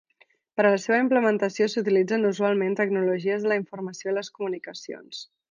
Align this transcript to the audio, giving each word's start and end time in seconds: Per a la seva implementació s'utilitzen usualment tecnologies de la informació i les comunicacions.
Per 0.59 0.63
a 0.69 0.69
la 0.75 0.77
seva 0.85 1.01
implementació 1.01 1.67
s'utilitzen 1.73 2.25
usualment 2.31 2.79
tecnologies 2.81 3.47
de 3.47 3.53
la 3.53 3.59
informació 3.61 4.11
i 4.15 4.19
les 4.19 4.35
comunicacions. 4.41 5.23